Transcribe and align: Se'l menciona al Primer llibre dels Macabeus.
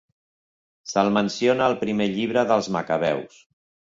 Se'l 0.93 1.11
menciona 1.17 1.63
al 1.71 1.75
Primer 1.81 2.07
llibre 2.13 2.45
dels 2.53 2.71
Macabeus. 2.77 3.37